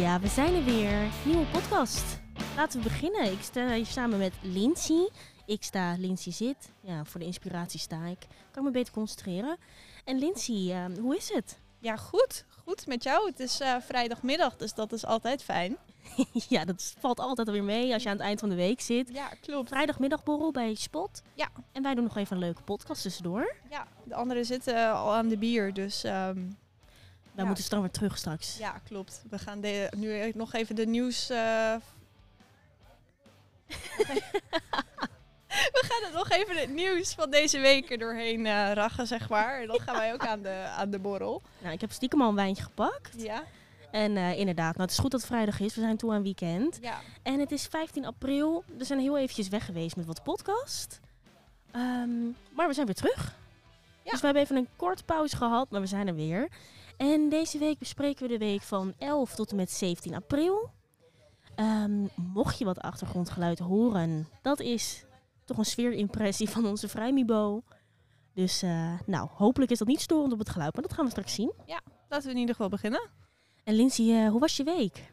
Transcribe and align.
Ja, 0.00 0.20
we 0.20 0.28
zijn 0.28 0.54
er 0.54 0.64
weer. 0.64 0.98
Nieuwe 1.24 1.46
podcast. 1.46 2.20
Laten 2.56 2.78
we 2.78 2.88
beginnen. 2.88 3.32
Ik 3.32 3.42
sta 3.42 3.72
hier 3.72 3.86
samen 3.86 4.18
met 4.18 4.32
Lindsay. 4.42 5.08
Ik 5.46 5.62
sta, 5.62 5.94
Lindsay 5.98 6.32
zit. 6.32 6.72
Ja, 6.80 7.04
voor 7.04 7.20
de 7.20 7.26
inspiratie 7.26 7.80
sta 7.80 8.04
ik. 8.04 8.18
Kan 8.50 8.64
me 8.64 8.70
beter 8.70 8.92
concentreren. 8.92 9.56
En 10.04 10.18
Lindsay, 10.18 10.70
eh, 10.72 10.84
hoe 11.00 11.16
is 11.16 11.32
het? 11.32 11.58
Ja, 11.78 11.96
goed. 11.96 12.44
Goed 12.64 12.86
met 12.86 13.02
jou. 13.02 13.26
Het 13.26 13.40
is 13.40 13.60
eh, 13.60 13.76
vrijdagmiddag, 13.80 14.56
dus 14.56 14.74
dat 14.74 14.92
is 14.92 15.06
altijd 15.06 15.42
fijn. 15.42 15.76
ja, 16.48 16.64
dat 16.64 16.94
valt 16.98 17.20
altijd 17.20 17.46
alweer 17.48 17.64
mee 17.64 17.92
als 17.92 18.02
je 18.02 18.08
aan 18.08 18.16
het 18.16 18.24
eind 18.24 18.40
van 18.40 18.48
de 18.48 18.54
week 18.54 18.80
zit. 18.80 19.10
Ja, 19.12 19.28
klopt. 19.40 19.68
Vrijdagmiddagborrel 19.68 20.50
bij 20.50 20.74
Spot. 20.74 21.22
Ja. 21.34 21.48
En 21.72 21.82
wij 21.82 21.94
doen 21.94 22.04
nog 22.04 22.16
even 22.16 22.36
een 22.36 22.42
leuke 22.42 22.62
podcast 22.62 23.02
tussendoor. 23.02 23.54
Ja, 23.70 23.86
de 24.04 24.14
anderen 24.14 24.44
zitten 24.44 24.92
al 24.92 25.14
aan 25.14 25.28
de 25.28 25.38
bier, 25.38 25.72
dus 25.72 26.04
ehm, 26.04 26.38
Ja. 27.36 27.44
moeten 27.44 27.64
straks 27.64 27.82
weer 27.82 27.92
terug 27.92 28.18
straks. 28.18 28.58
ja, 28.58 28.80
klopt. 28.88 29.22
We 29.30 29.38
gaan 29.38 29.60
de, 29.60 29.92
nu 29.96 30.32
nog 30.34 30.52
even 30.52 30.74
de 30.74 30.86
nieuws... 30.86 31.30
eh, 31.30 31.74
We 35.48 35.84
gaan 35.88 36.02
het 36.04 36.12
nog 36.14 36.30
even 36.30 36.56
het 36.56 36.70
nieuws 36.70 37.14
van 37.14 37.30
deze 37.30 37.58
week 37.58 37.90
er 37.90 37.98
doorheen 37.98 38.46
eh 38.46 38.72
rachen, 38.72 39.06
zeg 39.06 39.28
maar. 39.28 39.60
En 39.60 39.66
dan 39.66 39.80
gaan 39.80 39.94
wij 39.96 40.12
ook 40.12 40.26
aan 40.26 40.42
de, 40.42 40.64
aan 40.76 40.90
de 40.90 40.98
borrel. 40.98 41.42
Nou, 41.58 41.72
ik 41.74 41.80
heb 41.80 41.92
stiekem 41.92 42.22
al 42.22 42.28
een 42.28 42.34
wijntje 42.34 42.62
gepakt. 42.62 43.22
Ja. 43.22 43.44
En 43.90 44.16
eh, 44.16 44.38
inderdaad, 44.38 44.76
nou, 44.76 44.82
het 44.82 44.90
is 44.90 44.98
goed 44.98 45.10
dat 45.10 45.20
het 45.20 45.30
vrijdag 45.30 45.60
is. 45.60 45.74
We 45.74 45.80
zijn 45.80 45.96
toe 45.96 46.12
aan 46.12 46.22
weekend. 46.22 46.78
Ja. 46.80 47.00
En 47.22 47.38
het 47.40 47.52
is 47.52 47.66
15 47.66 48.04
april. 48.06 48.64
We 48.76 48.84
zijn 48.84 48.98
heel 49.00 49.18
eventjes 49.18 49.48
weg 49.48 49.64
geweest 49.64 49.96
met 49.96 50.06
wat 50.06 50.22
podcast. 50.22 51.00
Ehm, 51.70 52.24
maar 52.54 52.68
we 52.68 52.74
zijn 52.74 52.86
weer 52.86 52.94
terug. 52.94 53.34
Ja. 54.02 54.10
Dus 54.10 54.20
we 54.20 54.24
hebben 54.26 54.42
even 54.42 54.56
een 54.56 54.68
korte 54.76 55.04
pauze 55.04 55.36
gehad, 55.36 55.70
maar 55.70 55.80
we 55.80 55.86
zijn 55.86 56.06
er 56.08 56.14
weer. 56.14 56.48
En 57.00 57.28
deze 57.28 57.58
week 57.58 57.78
bespreken 57.78 58.22
we 58.22 58.38
de 58.38 58.44
week 58.44 58.62
van 58.62 58.94
11 58.98 59.34
tot 59.34 59.50
en 59.50 59.56
met 59.56 59.70
17 59.70 60.14
april. 60.14 60.70
Ehm, 61.54 62.06
mocht 62.14 62.58
je 62.58 62.64
wat 62.64 62.80
achtergrondgeluid 62.80 63.58
horen, 63.58 64.28
dat 64.42 64.60
is 64.60 65.04
toch 65.44 65.58
een 65.58 65.64
sfeerimpressie 65.64 66.48
van 66.48 66.66
onze 66.66 66.88
Vrijmibo. 66.88 67.62
Dus 68.34 68.62
eh, 68.62 68.98
nou, 69.06 69.28
hopelijk 69.32 69.70
is 69.70 69.78
dat 69.78 69.88
niet 69.88 70.00
storend 70.00 70.32
op 70.32 70.38
het 70.38 70.48
geluid, 70.48 70.74
maar 70.74 70.82
dat 70.82 70.92
gaan 70.92 71.04
we 71.04 71.10
straks 71.10 71.34
zien. 71.34 71.52
Laten 72.08 72.26
we 72.26 72.32
in 72.32 72.40
ieder 72.40 72.54
geval 72.54 72.70
beginnen. 72.70 73.10
En 73.64 73.74
Lindsay, 73.74 74.10
eh, 74.10 74.30
hoe 74.30 74.40
was 74.40 74.56
je 74.56 74.64
week? 74.64 75.12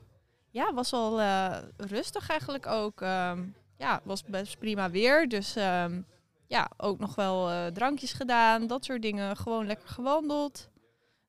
Ja, 0.49 0.73
was 0.73 0.91
wel 0.91 1.21
eh, 1.21 1.58
rustig 1.77 2.30
eigenlijk 2.30 2.65
ook. 2.65 3.02
Ehm, 3.02 3.45
ja, 3.77 4.02
was 4.03 4.23
best 4.23 4.59
prima 4.59 4.89
weer. 4.89 5.30
Dus 5.30 5.55
ehm, 5.55 6.02
ja, 6.47 6.71
ook 6.77 6.99
nog 6.99 7.15
wel 7.15 7.71
drankjes 7.71 8.13
gedaan, 8.13 8.67
dat 8.67 8.85
soort 8.85 9.02
dingen. 9.02 9.38
Gewoon 9.38 9.65
lekker 9.65 9.88
gewandeld. 9.88 10.69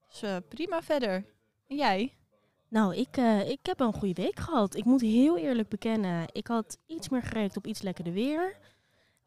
Dus 0.09 0.23
eh, 0.23 0.37
prima 0.49 0.83
verder. 0.83 1.25
En 1.67 1.77
jij? 1.77 2.13
Nou, 2.69 2.97
ik, 2.97 3.17
eh, 3.17 3.49
ik 3.49 3.59
heb 3.63 3.81
een 3.81 3.93
goede 3.93 4.23
week 4.23 4.39
gehad. 4.39 4.75
Ik 4.75 4.85
moet 4.85 5.01
heel 5.01 5.37
eerlijk 5.37 5.69
bekennen, 5.69 6.27
ik 6.33 6.47
had 6.47 6.79
iets 6.87 7.09
meer 7.09 7.23
gerekend 7.23 7.57
op 7.57 7.67
iets 7.67 7.83
lekkerder 7.83 8.13
weer. 8.13 8.57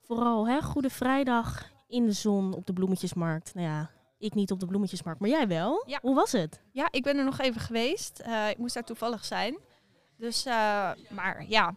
Vooral 0.01 0.47
hè, 0.47 0.61
Goede 0.61 0.89
Vrijdag 0.89 1.69
in 1.87 2.05
de 2.05 2.11
zon 2.11 2.53
op 2.53 2.65
de 2.65 2.73
bloemetjesmarkt. 2.73 3.53
Nou 3.53 3.67
ja, 3.67 3.89
ik 4.17 4.33
niet 4.33 4.51
op 4.51 4.59
de 4.59 4.65
bloemetjesmarkt, 4.65 5.19
maar 5.19 5.29
jij 5.29 5.47
wel. 5.47 5.83
Ja. 5.87 5.99
Hoe 6.01 6.15
was 6.15 6.31
het? 6.31 6.61
Ja, 6.71 6.87
ik 6.91 7.03
ben 7.03 7.17
er 7.17 7.23
nog 7.25 7.39
even 7.39 7.61
geweest. 7.61 8.19
Eh, 8.19 8.49
ik 8.49 8.57
moest 8.57 8.73
daar 8.73 8.83
toevallig 8.83 9.25
zijn. 9.25 9.57
Dus, 10.17 10.45
maar 11.09 11.45
ja, 11.47 11.75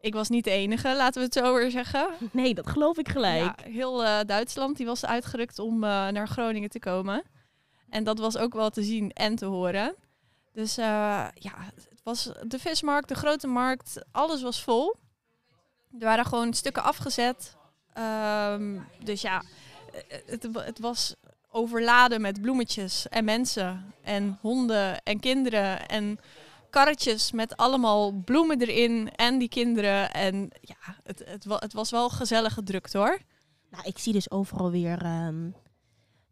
ik 0.00 0.14
was 0.14 0.28
niet 0.28 0.44
de 0.44 0.50
enige, 0.50 0.96
laten 0.96 1.20
we 1.20 1.24
het 1.24 1.34
zo 1.34 1.54
weer 1.54 1.70
zeggen. 1.70 2.08
Nee, 2.32 2.54
dat 2.54 2.66
geloof 2.66 2.98
ik 2.98 3.08
gelijk. 3.08 3.60
Ja, 3.60 3.70
heel 3.70 3.98
Duitsland 4.26 4.76
die 4.76 4.86
was 4.86 5.06
uitgerukt 5.06 5.58
om 5.58 5.78
naar 5.78 6.28
Groningen 6.28 6.70
te 6.70 6.78
komen. 6.78 7.22
En 7.88 8.04
dat 8.04 8.18
was 8.18 8.36
ook 8.36 8.54
wel 8.54 8.70
te 8.70 8.82
zien 8.82 9.10
en 9.12 9.36
te 9.36 9.44
horen. 9.44 9.94
Dus 10.52 10.76
eh, 10.76 11.26
ja, 11.34 11.52
het 11.74 12.02
was 12.02 12.30
de 12.46 12.58
vismarkt, 12.58 13.08
de 13.08 13.14
grote 13.14 13.46
markt, 13.46 14.04
alles 14.12 14.42
was 14.42 14.62
vol. 14.62 14.96
Er 15.98 16.06
waren 16.06 16.26
gewoon 16.26 16.54
stukken 16.54 16.82
afgezet. 16.82 17.56
Ehm, 17.92 18.78
dus 19.04 19.20
ja, 19.20 19.42
het, 20.26 20.48
het 20.52 20.78
was 20.78 21.14
overladen 21.50 22.20
met 22.20 22.40
bloemetjes 22.40 23.08
en 23.08 23.24
mensen 23.24 23.94
en 24.02 24.38
honden 24.40 25.02
en 25.02 25.20
kinderen 25.20 25.88
en 25.88 26.18
karretjes 26.70 27.32
met 27.32 27.56
allemaal 27.56 28.12
bloemen 28.12 28.60
erin 28.60 29.10
en 29.14 29.38
die 29.38 29.48
kinderen. 29.48 30.12
En 30.12 30.50
ja, 30.60 30.96
het, 31.02 31.22
het 31.44 31.72
was 31.72 31.90
wel 31.90 32.08
gezellig 32.08 32.54
gedrukt 32.54 32.92
hoor. 32.92 33.18
Nou, 33.70 33.84
ik 33.84 33.98
zie 33.98 34.12
dus 34.12 34.30
overal 34.30 34.70
weer 34.70 35.02
ehm, 35.02 35.50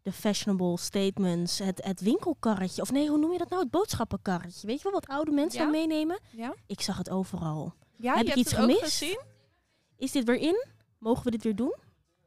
de 0.05 0.11
fashionable 0.11 0.77
statements, 0.77 1.59
het, 1.59 1.83
het 1.83 2.01
winkelkarretje. 2.01 2.81
Of 2.81 2.91
nee, 2.91 3.07
hoe 3.09 3.17
noem 3.17 3.31
je 3.31 3.37
dat 3.37 3.49
nou? 3.49 3.61
Het 3.61 3.71
boodschappenkarretje. 3.71 4.67
Weet 4.67 4.77
je 4.77 4.83
wel 4.83 4.91
wat 4.91 5.07
oude 5.07 5.31
mensen 5.31 5.59
Ja. 5.59 5.65
dan 5.65 5.73
meenemen? 5.75 6.19
Ja, 6.31 6.53
Ik 6.67 6.81
zag 6.81 6.97
het 6.97 7.09
overal. 7.09 7.73
ja 7.95 8.15
Heb 8.15 8.25
je 8.25 8.31
ik 8.31 8.37
iets 8.37 8.53
gemist? 8.53 8.79
gezien. 8.81 9.19
Is 9.97 10.11
dit 10.11 10.23
weer 10.23 10.35
in? 10.39 10.65
Mogen 10.99 11.23
we 11.23 11.31
dit 11.31 11.43
weer 11.43 11.55
doen? 11.55 11.75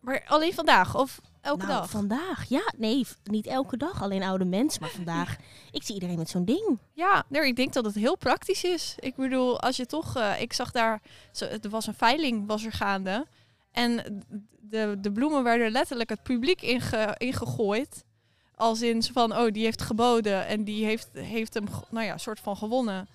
Maar 0.01 0.25
alleen 0.29 0.55
vandaag 0.55 0.97
of 0.97 1.21
elke 1.41 1.67
nou, 1.67 1.79
dag? 1.79 1.91
vandaag. 1.91 2.49
Ja, 2.49 2.73
nee, 2.77 3.07
niet 3.25 3.47
elke 3.47 3.77
dag. 3.77 4.03
Alleen 4.03 4.23
oude 4.23 4.45
mensen. 4.45 4.81
Maar 4.83 4.91
vandaag, 4.91 5.37
ik 5.71 5.83
zie 5.83 5.95
iedereen 5.95 6.19
met 6.19 6.29
zo'n 6.31 6.45
ding. 6.45 6.79
Ja, 6.93 7.25
nee, 7.29 7.47
ik 7.47 7.57
denk 7.57 7.73
dat 7.73 7.85
het 7.85 7.95
heel 7.95 8.17
praktisch 8.17 8.65
is. 8.65 8.95
Ik 8.99 9.17
bedoel, 9.17 9.61
als 9.61 9.77
je 9.77 9.87
toch, 9.87 10.17
eh, 10.17 10.41
ik 10.41 10.53
zag 10.53 10.71
daar, 10.71 11.03
zo, 11.33 11.45
er 11.45 11.71
was 11.71 11.87
een 11.87 11.95
veiling 11.95 12.47
was 12.47 12.65
er 12.65 12.73
gaande. 12.73 13.27
En 13.79 14.23
de, 14.61 14.97
de 15.01 15.13
bloemen 15.13 15.43
werden 15.43 15.71
letterlijk 15.71 16.11
het 16.11 16.23
publiek 16.23 16.63
inge, 16.63 17.15
ingegooid. 17.19 18.05
Als 18.55 18.83
in 18.83 19.03
van, 19.03 19.37
oh, 19.37 19.53
die 19.53 19.65
heeft 19.65 19.83
geboden 19.83 20.47
en 20.47 20.65
die 20.65 20.85
heeft, 20.85 21.09
heeft 21.13 21.55
hem, 21.55 21.65
nou 21.91 22.07
ja, 22.07 22.19
soort 22.19 22.41
van 22.41 22.57
gewonnen. 22.57 23.09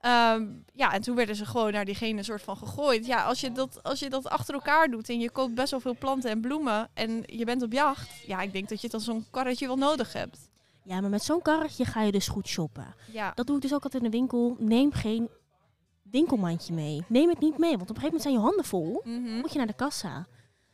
Ehm, 0.00 0.46
ja, 0.72 0.92
en 0.92 1.00
toen 1.00 1.16
werden 1.16 1.36
ze 1.36 1.46
gewoon 1.46 1.72
naar 1.72 1.84
diegene 1.84 2.22
soort 2.22 2.42
van 2.42 2.56
gegooid. 2.56 3.06
Ja, 3.06 3.24
als 3.24 3.40
je, 3.40 3.52
dat, 3.52 3.82
als 3.82 3.98
je 3.98 4.10
dat 4.10 4.28
achter 4.28 4.54
elkaar 4.54 4.88
doet 4.88 5.08
en 5.08 5.20
je 5.20 5.30
koopt 5.30 5.54
best 5.54 5.70
wel 5.70 5.80
veel 5.80 5.96
planten 5.98 6.30
en 6.30 6.40
bloemen 6.40 6.88
en 6.94 7.22
je 7.26 7.44
bent 7.44 7.62
op 7.62 7.72
jacht. 7.72 8.10
Ja, 8.26 8.40
ik 8.40 8.52
denk 8.52 8.68
dat 8.68 8.80
je 8.80 8.88
dan 8.88 9.00
zo'n 9.00 9.26
karretje 9.30 9.66
wel 9.66 9.76
nodig 9.76 10.12
hebt. 10.12 10.38
Ja, 10.84 11.00
maar 11.00 11.10
met 11.10 11.22
zo'n 11.22 11.42
karretje 11.42 11.84
ga 11.84 12.02
je 12.02 12.12
dus 12.12 12.28
goed 12.28 12.48
shoppen. 12.48 12.94
Ja, 13.12 13.32
Dat 13.34 13.46
doe 13.46 13.56
ik 13.56 13.62
dus 13.62 13.74
ook 13.74 13.84
altijd 13.84 14.02
in 14.02 14.10
de 14.10 14.16
winkel. 14.16 14.56
Neem 14.58 14.92
geen 14.92 15.28
winkelmandje 16.12 16.74
mee. 16.74 17.04
Neem 17.08 17.28
het 17.28 17.40
niet 17.40 17.58
mee, 17.58 17.76
want 17.76 17.90
op 17.90 17.96
een 17.96 18.02
gegeven 18.02 18.04
moment 18.16 18.22
zijn 18.22 18.34
je 18.34 18.40
handen 18.40 18.64
vol. 18.64 19.02
Mhm. 19.04 19.38
Moet 19.40 19.52
je 19.52 19.58
naar 19.58 19.66
de 19.66 19.72
kassa. 19.72 20.26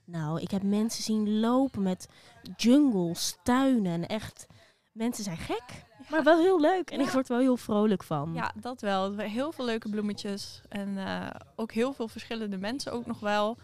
Nou, 0.04 0.40
ik 0.40 0.50
heb 0.50 0.62
mensen 0.62 1.02
zien 1.02 1.40
lopen 1.40 1.82
met 1.82 2.08
jungles, 2.56 3.36
tuinen. 3.42 4.06
Echt, 4.06 4.46
mensen 4.92 5.24
zijn 5.24 5.36
gek. 5.36 5.86
Maar 6.10 6.22
wel 6.24 6.38
heel 6.38 6.60
leuk. 6.60 6.90
En 6.90 6.98
Ja. 6.98 7.04
ik 7.06 7.10
word 7.10 7.28
er 7.28 7.32
wel 7.34 7.42
heel 7.44 7.56
vrolijk 7.56 8.02
van. 8.02 8.34
Ja, 8.34 8.52
dat 8.60 8.80
wel. 8.80 9.16
Heel 9.16 9.52
veel 9.52 9.64
leuke 9.64 9.88
bloemetjes. 9.88 10.60
En 10.68 10.98
eh, 10.98 11.30
ook 11.56 11.72
heel 11.72 11.92
veel 11.92 12.08
verschillende 12.08 12.56
mensen 12.56 12.92
ook 12.92 13.06
nog 13.06 13.20
wel. 13.20 13.56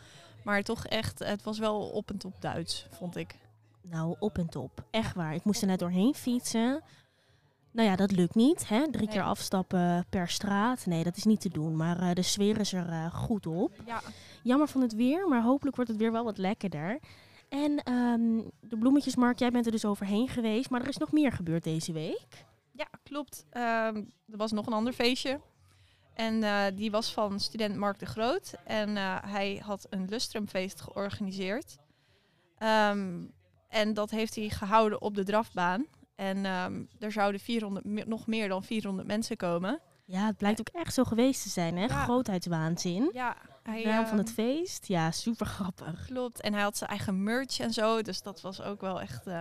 Maar 0.45 0.63
toch 0.63 0.87
echt, 0.87 1.19
het 1.19 1.43
was 1.43 1.59
wel 1.59 1.81
op 1.81 2.11
en 2.11 2.19
top 2.19 2.41
Duits, 2.41 2.87
vond 2.91 3.17
ik. 3.17 3.35
Nou, 3.83 4.17
op 4.19 4.39
en 4.39 4.49
top. 4.49 4.85
Echt 4.91 5.15
waar. 5.15 5.35
Ik 5.35 5.45
moest 5.45 5.61
er 5.63 5.67
net 5.67 5.79
doorheen 5.79 6.15
fietsen. 6.15 6.83
Nou 7.75 7.89
ja, 7.89 7.97
dat 7.97 8.13
lukt 8.13 8.35
niet. 8.35 8.69
Hè? 8.69 8.91
Drie 8.91 9.07
Nee. 9.07 9.15
keer 9.15 9.23
afstappen 9.23 10.07
per 10.11 10.29
straat. 10.29 10.87
Nee, 10.87 11.05
dat 11.05 11.17
is 11.17 11.25
niet 11.25 11.41
te 11.41 11.49
doen. 11.49 11.77
Maar 11.77 11.99
eh, 12.01 12.13
de 12.15 12.23
sfeer 12.23 12.61
is 12.61 12.73
er 12.73 12.89
eh, 12.89 13.15
goed 13.15 13.47
op. 13.47 13.73
Ja. 13.87 14.01
Jammer 14.43 14.69
van 14.69 14.81
het 14.81 14.95
weer, 14.95 15.29
maar 15.29 15.43
hopelijk 15.43 15.77
wordt 15.77 15.91
het 15.91 16.01
weer 16.01 16.13
wel 16.13 16.25
wat 16.25 16.39
lekkerder. 16.39 16.99
En 17.49 17.83
ehm, 17.83 18.43
de 18.61 18.79
bloemetjesmarkt, 18.79 19.39
jij 19.39 19.51
bent 19.51 19.67
er 19.67 19.73
dus 19.73 19.85
overheen 19.85 20.29
geweest. 20.29 20.71
Maar 20.71 20.81
er 20.81 20.89
is 20.89 20.97
nog 20.97 21.13
meer 21.13 21.33
gebeurd 21.33 21.65
deze 21.65 21.93
week. 21.93 22.45
Ja, 22.73 22.87
klopt. 23.03 23.45
Ehm, 23.51 23.97
er 24.31 24.37
was 24.37 24.53
nog 24.53 24.67
een 24.67 24.73
ander 24.73 24.93
feestje. 24.93 25.41
En 26.15 26.43
eh, 26.43 26.65
die 26.75 26.91
was 26.91 27.13
van 27.13 27.41
student 27.41 27.77
Mark 27.77 27.99
de 27.99 28.07
Groot. 28.07 28.55
En 28.65 28.97
hij 29.27 29.63
had 29.65 29.87
een 29.91 30.09
lustrumfeest 30.09 30.81
georganiseerd. 30.81 31.77
Ehm, 32.59 33.25
en 33.69 33.95
dat 33.95 34.11
heeft 34.11 34.35
hij 34.35 34.49
gehouden 34.49 35.01
op 35.03 35.15
de 35.15 35.25
drafbaan. 35.25 35.87
En 36.15 36.45
ehm, 36.47 36.83
er 36.99 37.13
zouden 37.13 37.41
400, 37.41 37.85
me- 37.87 38.05
nog 38.07 38.27
meer 38.27 38.49
dan 38.49 38.65
400 38.65 39.07
mensen 39.09 39.37
komen. 39.37 39.81
Ja, 40.07 40.27
het 40.27 40.37
blijkt 40.37 40.61
ook 40.61 40.69
echt 40.69 40.95
zo 40.95 41.05
geweest 41.05 41.43
te 41.43 41.49
zijn, 41.49 41.77
hè? 41.77 41.85
Ja. 41.85 42.03
Grootheidswaanzin. 42.05 43.11
Ja, 43.13 43.37
hij, 43.63 43.83
De 43.83 43.89
naam 43.89 44.03
van 44.07 44.19
ehm, 44.19 44.27
het 44.27 44.33
feest. 44.33 44.87
Ja, 44.87 45.11
super 45.11 45.47
grappig. 45.47 46.05
Klopt. 46.07 46.41
En 46.41 46.53
hij 46.53 46.63
had 46.63 46.77
zijn 46.77 46.91
eigen 46.91 47.23
merch 47.23 47.59
en 47.61 47.73
zo. 47.73 48.03
Dus 48.03 48.23
dat 48.23 48.41
was 48.41 48.63
ook 48.63 48.81
wel 48.81 49.01
echt. 49.01 49.27
eh, 49.27 49.35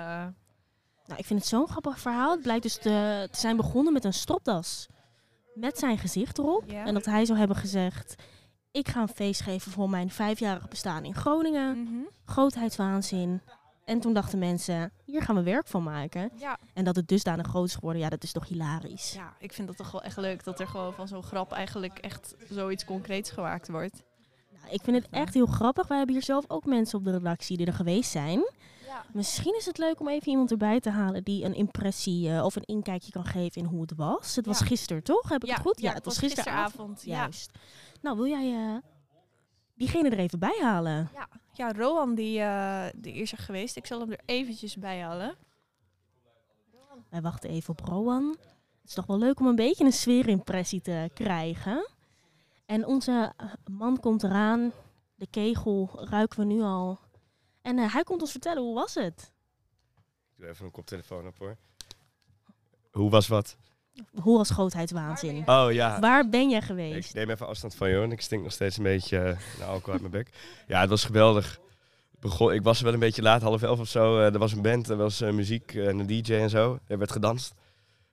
Nou, 1.06 1.20
ik 1.20 1.26
vind 1.26 1.40
het 1.40 1.50
zo'n 1.50 1.68
grappig 1.68 2.00
verhaal. 2.00 2.32
Het 2.32 2.42
blijkt 2.42 2.64
dus 2.64 2.76
te, 2.76 3.28
te 3.32 3.40
zijn 3.40 3.56
begonnen 3.58 3.94
met 3.94 4.04
een 4.04 4.14
stropdas. 4.14 4.88
Met 5.54 5.78
zijn 5.78 5.98
gezicht 5.98 6.38
erop. 6.38 6.64
Ja. 6.68 6.86
En 6.86 6.94
dat 6.94 7.06
hij 7.06 7.26
zou 7.26 7.38
hebben 7.40 7.58
gezegd... 7.58 8.16
Ik 8.72 8.88
ga 8.88 9.02
een 9.02 9.08
feest 9.08 9.42
geven 9.42 9.72
voor 9.72 9.90
mijn 9.90 10.10
vijfjarig 10.10 10.68
bestaan 10.68 11.04
in 11.06 11.16
Groningen. 11.16 11.84
mhm. 11.84 11.94
Grootheidswaanzin. 12.26 13.42
En 13.86 14.00
toen 14.00 14.14
dachten 14.14 14.40
mensen, 14.40 14.92
hier 15.06 15.22
gaan 15.22 15.36
we 15.36 15.44
werk 15.44 15.68
van 15.68 15.84
maken. 15.84 16.32
ja. 16.36 16.58
En 16.74 16.84
dat 16.84 16.96
het 16.96 17.08
dusdanig 17.08 17.48
groot 17.48 17.68
is 17.68 17.76
geworden, 17.76 18.02
ja, 18.02 18.10
dat 18.10 18.24
is 18.24 18.32
toch 18.32 18.48
hilarisch. 18.48 19.14
ja, 19.14 19.34
ik 19.40 19.54
vind 19.54 19.68
dat 19.68 19.78
toch 19.78 19.92
wel 19.92 20.02
echt 20.04 20.18
leuk 20.18 20.44
dat 20.44 20.60
er 20.60 20.68
gewoon 20.68 20.94
van 20.94 21.08
zo'n 21.08 21.24
grap 21.24 21.52
eigenlijk 21.52 21.98
echt 21.98 22.36
zoiets 22.50 22.86
concreets 22.86 23.30
gemaakt 23.32 23.68
wordt. 23.68 24.04
Nou, 24.62 24.74
ik 24.74 24.82
vind 24.84 24.96
het 24.98 25.08
echt 25.12 25.34
heel 25.34 25.46
grappig. 25.46 25.88
Wij 25.88 25.98
hebben 25.98 26.16
hier 26.16 26.24
zelf 26.26 26.46
ook 26.48 26.66
mensen 26.66 26.98
op 27.00 27.06
de 27.06 27.12
redactie 27.12 27.58
die 27.58 27.66
er 27.66 27.74
geweest 27.74 28.12
zijn. 28.12 28.40
Ja. 28.86 29.06
Misschien 29.14 29.56
is 29.58 29.66
het 29.66 29.78
leuk 29.78 30.00
om 30.00 30.08
even 30.10 30.30
iemand 30.32 30.52
erbij 30.52 30.80
te 30.80 30.90
halen 30.90 31.24
die 31.24 31.44
een 31.46 31.54
impressie 31.56 32.30
eh, 32.30 32.44
of 32.46 32.56
een 32.56 32.66
inkijkje 32.66 33.12
kan 33.12 33.26
geven 33.26 33.62
in 33.62 33.68
hoe 33.68 33.82
het 33.82 33.94
was. 33.96 34.36
Het 34.36 34.46
was 34.46 34.60
Ja. 34.60 34.66
gisteren, 34.66 35.04
toch? 35.04 35.30
Heb 35.30 35.42
ik 35.44 35.48
ja, 35.50 35.54
het 35.54 35.64
goed? 35.64 35.82
Ja, 35.82 35.94
het 35.94 36.06
was 36.06 36.18
gisteravond. 36.18 37.02
Juist. 37.06 37.52
Nou, 38.02 38.16
wil 38.16 38.28
jij 38.28 38.54
eh, 38.54 38.76
diegene 39.84 40.10
er 40.10 40.20
even 40.20 40.40
bij 40.40 40.60
halen? 40.62 41.10
ja, 41.54 41.72
Rowan 41.72 42.16
die, 42.16 42.40
eh, 42.40 42.86
die 42.96 43.14
is 43.14 43.32
er 43.32 43.38
geweest. 43.38 43.76
Ik 43.76 43.86
zal 43.86 44.00
hem 44.00 44.12
er 44.12 44.20
eventjes 44.26 44.76
bij 44.76 45.02
halen. 45.02 45.36
Wij 47.10 47.22
wachten 47.22 47.50
even 47.50 47.70
op 47.70 47.80
Rowan. 47.80 48.30
Het 48.82 48.90
is 48.90 48.94
toch 48.94 49.06
wel 49.06 49.18
leuk 49.18 49.40
om 49.40 49.48
een 49.48 49.56
beetje 49.56 49.86
een 49.86 49.94
sfeerimpressie 49.94 50.82
te 50.82 51.10
krijgen. 51.14 51.90
En 52.66 52.86
onze 52.86 53.34
man 53.72 54.00
komt 54.00 54.24
eraan. 54.24 54.72
De 55.16 55.28
kegel 55.28 55.90
ruiken 55.94 56.40
we 56.40 56.46
nu 56.46 56.62
al. 56.62 57.00
En 57.62 57.80
eh, 57.80 57.94
hij 57.94 58.04
komt 58.04 58.22
ons 58.22 58.32
vertellen, 58.32 58.64
hoe 58.64 58.76
was 58.76 58.94
het? 58.94 59.34
Ik 60.30 60.40
doe 60.40 60.48
even 60.48 60.66
een 60.66 60.72
koptelefoon 60.72 61.28
op 61.28 61.38
hoor. 61.38 61.58
Hoe 62.92 63.10
was 63.10 63.28
wat? 63.28 63.58
Hoe 64.22 64.38
was 64.38 64.50
grootheidswaanzin? 64.50 65.44
Oh 65.50 65.68
ja. 65.72 66.00
Waar 66.00 66.30
ben 66.30 66.50
jij 66.50 66.60
Ik 66.60 66.66
geweest? 66.66 67.14
neem 67.14 67.30
even 67.30 67.48
afstand 67.48 67.76
van 67.76 67.90
je 67.90 67.96
hoor. 67.96 68.04
en 68.04 68.12
Ik 68.12 68.22
stink 68.22 68.44
nog 68.44 68.52
steeds 68.52 68.78
een 68.78 68.84
beetje 68.84 69.18
eh, 69.18 69.38
naar 69.60 69.68
alcohol 69.68 69.92
uit 69.92 70.02
mijn 70.02 70.12
bek. 70.12 70.30
Ja, 70.68 70.80
het 70.82 70.90
was 70.90 71.04
geweldig. 71.06 71.60
Begon, 72.20 72.54
ik 72.54 72.62
was 72.64 72.78
er 72.78 72.84
wel 72.84 72.94
een 72.94 73.00
beetje 73.00 73.22
laat, 73.22 73.42
half 73.42 73.62
elf 73.62 73.80
of 73.80 73.88
zo. 73.88 74.20
Eh, 74.20 74.34
er 74.34 74.40
was 74.40 74.52
een 74.52 74.62
band, 74.62 74.90
er 74.90 74.96
was 74.98 75.22
eh, 75.22 75.32
muziek 75.32 75.74
en 75.74 76.00
een 76.00 76.08
DJ 76.08 76.34
en 76.34 76.50
zo. 76.50 76.80
Er 76.88 76.98
werd 76.98 77.12
gedanst. 77.12 77.54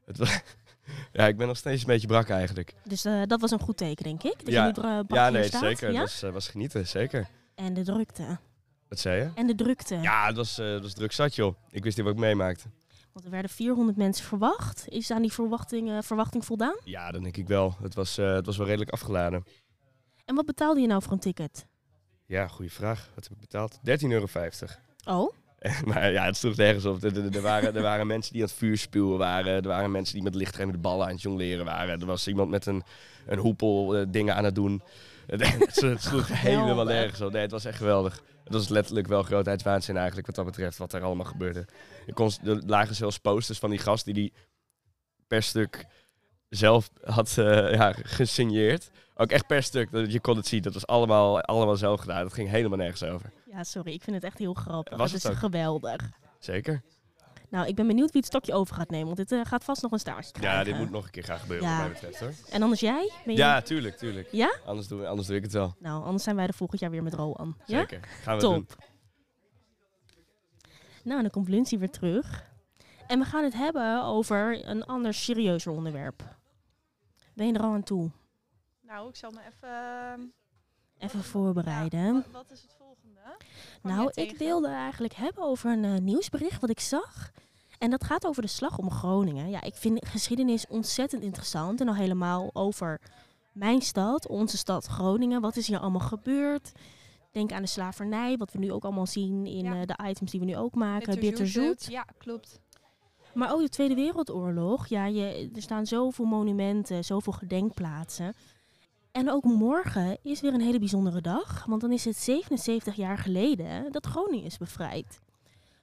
Het 0.05 0.19
was 0.19 0.41
ja, 1.12 1.27
ik 1.27 1.37
ben 1.37 1.47
nog 1.47 1.56
steeds 1.56 1.81
een 1.81 1.87
beetje 1.87 2.06
brak 2.06 2.29
eigenlijk. 2.29 2.75
Dus 2.85 3.05
eh, 3.05 3.23
dat 3.27 3.41
was 3.41 3.50
een 3.50 3.61
goed 3.61 3.77
teken, 3.77 4.05
denk 4.05 4.23
ik. 4.23 4.44
Dat 4.44 4.55
Ja. 4.55 4.67
je 4.67 4.73
nu 5.09 5.17
Ja, 5.17 5.31
nee, 5.31 5.44
staat. 5.44 5.61
zeker. 5.61 5.87
Het 5.87 5.94
Ja? 5.97 6.00
was, 6.00 6.23
eh, 6.23 6.31
was 6.31 6.49
genieten, 6.49 6.87
zeker. 6.88 7.29
En 7.55 7.75
de 7.75 7.82
drukte. 7.82 8.38
Wat 8.88 8.99
zei 8.99 9.21
je? 9.23 9.31
En 9.35 9.47
de 9.47 9.55
drukte. 9.55 9.94
Ja, 9.97 10.27
het 10.27 10.37
was, 10.37 10.59
eh, 10.59 10.73
het 10.73 10.82
was 10.82 10.93
druk 10.94 11.12
zat 11.12 11.35
joh. 11.35 11.55
Ik 11.71 11.85
wist 11.85 11.97
niet 11.97 12.06
wat 12.06 12.15
ik 12.15 12.21
meemaakte. 12.21 12.69
Want 13.12 13.24
er 13.24 13.30
werden 13.30 13.50
400 13.50 13.96
mensen 13.96 14.24
verwacht. 14.24 14.84
Is 14.88 15.10
aan 15.10 15.22
die 15.22 15.32
verwachting, 15.32 16.04
verwachting 16.04 16.44
voldaan? 16.44 16.76
Ja, 16.84 17.10
dan 17.10 17.22
denk 17.22 17.36
ik 17.36 17.48
wel. 17.48 17.76
Het 17.82 17.94
was, 17.94 18.18
eh, 18.18 18.32
het 18.32 18.46
was 18.46 18.56
wel 18.56 18.66
redelijk 18.66 18.90
afgeladen. 18.90 19.44
En 20.24 20.34
wat 20.34 20.46
betaalde 20.46 20.80
je 20.80 20.86
nou 20.86 21.02
voor 21.02 21.12
een 21.12 21.18
ticket? 21.18 21.66
Ja, 22.26 22.48
goede 22.48 22.70
vraag. 22.70 23.10
Wat 23.14 23.24
heb 23.24 23.32
ik 23.32 23.40
betaald? 23.40 23.78
13,50 23.82 24.10
euro. 24.10 24.26
Oh, 25.04 25.32
Maar 25.90 26.12
ja, 26.12 26.24
het 26.24 26.36
sloeg 26.36 26.56
nergens 26.56 26.84
op. 26.84 27.02
Er, 27.02 27.40
waren, 27.40 27.74
er 27.76 27.82
waren 27.82 28.06
mensen 28.06 28.32
die 28.32 28.42
aan 28.42 28.48
het 28.48 28.56
vuur 28.56 28.78
spuwen 28.78 29.18
waren. 29.18 29.54
Er 29.54 29.68
waren 29.68 29.90
mensen 29.90 30.14
die 30.14 30.22
met 30.22 30.34
lichtgevende 30.34 30.78
ballen 30.78 31.06
aan 31.06 31.12
het 31.12 31.22
jongleren 31.22 31.64
waren. 31.64 32.00
Er 32.00 32.06
was 32.06 32.28
iemand 32.28 32.50
met 32.50 32.66
een, 32.66 32.82
een 33.26 33.38
hoepel 33.38 33.96
eh, 33.96 34.06
dingen 34.08 34.34
aan 34.34 34.44
het 34.44 34.54
doen. 34.54 34.82
het, 35.26 36.02
sloeg 36.02 36.28
helemaal 36.28 36.84
nergens 36.84 37.20
op. 37.20 37.32
Nee, 37.32 37.42
het 37.42 37.50
was 37.50 37.64
echt 37.64 37.76
geweldig. 37.76 38.22
Het 38.50 38.58
was 38.58 38.69
letterlijk 38.69 39.06
wel 39.06 39.23
grootheidswaanzin 39.23 39.97
eigenlijk 39.97 40.26
wat 40.26 40.37
dat 40.37 40.44
betreft. 40.44 40.79
Wat 40.79 40.93
er 40.93 41.02
allemaal 41.02 41.26
gebeurde. 41.26 41.67
Je 42.06 42.12
kon, 42.12 42.31
er 42.44 42.62
lagen 42.67 42.94
zelfs 42.94 43.19
posters 43.19 43.58
van 43.58 43.70
die 43.70 43.79
gast 43.79 44.05
die 44.05 44.14
die 44.14 44.32
per 45.26 45.43
stuk 45.43 45.85
zelf 46.49 46.91
had 47.05 47.38
eh, 47.38 47.73
ja, 47.75 47.93
gesigneerd. 47.93 48.91
Ook 49.14 49.31
echt 49.31 49.47
per 49.47 49.62
stuk. 49.62 49.91
dat- 49.91 50.12
Je 50.12 50.20
kon 50.20 50.37
het 50.37 50.47
zien. 50.47 50.62
Dat 50.62 50.75
was 50.75 50.87
allemaal, 50.87 51.41
allemaal 51.41 51.76
zelf 51.76 52.00
gedaan. 52.00 52.23
Dat 52.23 52.32
ging 52.32 52.49
helemaal 52.49 52.79
nergens 52.79 53.02
over. 53.02 53.31
ja, 53.47 53.64
sorry. 53.64 53.93
Ik 53.93 54.02
vind 54.02 54.17
het 54.17 54.25
echt 54.25 54.38
heel 54.38 54.55
grappig. 54.55 54.96
Was 54.96 55.12
het 55.12 55.23
het 55.23 55.32
is 55.32 55.37
ook? 55.38 55.44
geweldig. 55.44 56.08
Zeker. 56.38 56.82
Nou, 57.50 57.67
ik 57.67 57.75
ben 57.75 57.87
benieuwd 57.87 58.11
wie 58.11 58.20
het 58.20 58.26
stokje 58.31 58.52
over 58.55 58.75
gaat 58.75 58.91
nemen. 58.91 59.06
Want 59.06 59.17
dit 59.17 59.32
eh, 59.32 59.41
gaat 59.44 59.64
vast 59.64 59.82
nog 59.82 59.93
een 59.93 59.99
staartje 59.99 60.32
krijgen. 60.32 60.58
Ja, 60.58 60.64
dit 60.64 60.76
moet 60.76 60.91
nog 60.91 61.05
een 61.05 61.11
keer 61.11 61.25
gaan 61.25 61.38
gebeuren 61.38 61.69
Ja. 61.69 61.73
wat 61.76 61.85
mij 61.85 61.93
betreft 61.93 62.20
hoor. 62.20 62.32
En 62.55 62.62
anders 62.62 62.81
jij? 62.81 63.11
Ben 63.25 63.35
je- 63.35 63.41
Ja, 63.41 63.61
tuurlijk, 63.62 63.97
tuurlijk. 63.97 64.29
Ja? 64.32 64.58
Anders 64.64 64.88
doe, 64.88 65.06
anders 65.06 65.26
doe 65.29 65.37
ik 65.37 65.43
het 65.43 65.52
wel. 65.52 65.75
Nou, 65.79 66.05
anders 66.05 66.25
zijn 66.25 66.37
wij 66.37 66.47
er 66.47 66.55
volgend 66.55 66.81
jaar 66.81 66.91
weer 66.91 67.02
met 67.02 67.14
Roan. 67.14 67.56
Ja? 67.67 67.79
Zeker. 67.79 68.00
Gaan 68.23 68.37
we 68.37 68.43
doen. 68.43 68.67
Top. 68.67 68.79
Nou, 71.05 71.20
dan 71.23 71.31
komt 71.31 71.49
Lindsay 71.49 71.79
weer 71.79 71.91
terug. 71.91 72.49
En 73.06 73.19
we 73.19 73.25
gaan 73.25 73.44
het 73.44 73.55
hebben 73.55 74.03
over 74.05 74.69
een 74.69 74.85
ander 74.85 75.14
serieuzer 75.14 75.73
onderwerp. 75.73 76.23
Ben 77.35 77.46
je 77.46 77.53
er 77.53 77.62
al 77.62 77.73
aan 77.73 77.82
toe? 77.82 78.11
Nou, 78.82 79.08
ik 79.08 79.17
zal 79.17 79.31
me 79.31 79.38
even... 79.49 79.69
ehm, 79.69 80.20
Even 80.99 81.25
voorbereiden. 81.25 82.12
Wat, 82.14 82.26
wat 82.32 82.50
is 82.50 82.62
het 82.62 82.75
Nou, 83.82 84.06
ik 84.06 84.12
tegen? 84.15 84.38
wilde 84.38 84.69
eigenlijk 84.69 85.15
hebben 85.15 85.43
over 85.44 85.71
een 85.73 85.85
eh, 85.85 85.97
nieuwsbericht 85.99 86.61
wat 86.61 86.71
ik 86.71 86.81
zag. 86.81 87.31
En 87.79 87.91
dat 87.91 88.05
gaat 88.05 88.27
over 88.27 88.43
de 88.43 88.49
slag 88.49 88.79
om 88.79 88.91
Groningen. 88.91 89.50
Ja, 89.50 89.62
ik 89.62 89.75
vind 89.75 90.09
geschiedenis 90.09 90.67
ontzettend 90.67 91.23
interessant. 91.23 91.81
En 91.81 91.88
al 91.88 91.94
helemaal 91.94 92.50
over 92.53 93.00
mijn 93.53 93.81
stad, 93.82 94.29
onze 94.29 94.56
stad 94.56 94.87
Groningen. 94.87 95.41
Wat 95.41 95.56
is 95.56 95.67
hier 95.67 95.79
allemaal 95.79 96.00
gebeurd? 96.09 96.73
Denk 97.31 97.53
aan 97.53 97.62
de 97.62 97.69
slavernij, 97.69 98.37
wat 98.37 98.53
we 98.53 98.59
nu 98.59 98.73
ook 98.73 98.85
allemaal 98.85 99.06
zien 99.06 99.47
in 99.47 99.65
Ja. 99.65 99.81
eh, 99.81 99.87
de 99.87 99.99
items 100.09 100.31
die 100.31 100.41
we 100.41 100.47
nu 100.47 100.56
ook 100.56 100.75
maken. 100.75 101.21
Bitterzoet. 101.21 101.62
Bitterzoet. 101.65 101.93
Ja, 101.93 102.05
klopt. 102.19 102.61
Maar 103.35 103.53
ook 103.53 103.61
de 103.61 103.69
Tweede 103.69 103.94
Wereldoorlog. 103.94 104.87
Ja, 104.87 105.06
je, 105.06 105.50
er 105.55 105.62
staan 105.62 105.87
zoveel 105.87 106.25
monumenten, 106.25 107.05
zoveel 107.05 107.32
gedenkplaatsen. 107.32 108.35
En 109.12 109.30
ook 109.30 109.44
morgen 109.44 110.18
is 110.22 110.40
weer 110.40 110.54
een 110.54 110.60
hele 110.60 110.78
bijzondere 110.78 111.20
dag. 111.20 111.64
Want 111.64 111.80
dan 111.80 111.92
is 111.92 112.04
het 112.04 112.16
77 112.16 112.94
jaar 112.94 113.18
geleden 113.18 113.92
dat 113.92 114.06
Groningen 114.06 114.44
is 114.44 114.58
bevrijd. 114.58 115.20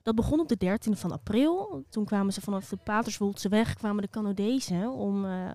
Dat 0.02 0.14
begon 0.14 0.40
op 0.40 0.48
de 0.48 0.78
13e 0.78 0.98
van 0.98 1.12
april. 1.12 1.84
Toen 1.88 2.04
kwamen 2.04 2.32
ze 2.32 2.40
vanaf 2.40 2.68
de 2.68 2.76
Paterswoldse 2.76 3.48
weg, 3.48 3.74
kwamen 3.74 4.02
de 4.02 4.10
Canadezen 4.10 4.92
om 4.92 5.24
eh, 5.24 5.52